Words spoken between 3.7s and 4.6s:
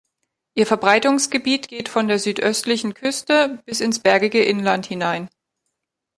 ins bergige